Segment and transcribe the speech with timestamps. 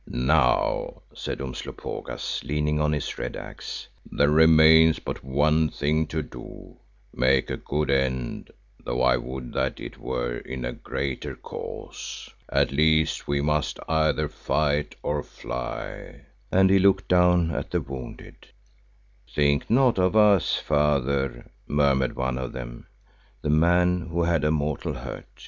[0.07, 6.77] "Now," said Umslopogaas, leaning on his red axe, "there remains but one thing to do,
[7.13, 8.49] make a good end,
[8.83, 12.31] though I would that it were in a greater cause.
[12.51, 16.21] At least we must either fight or fly,"
[16.51, 18.47] and he looked down at the wounded.
[19.31, 22.87] "Think not of us, Father," murmured one of them,
[23.43, 25.39] the man who had a mortal hurt.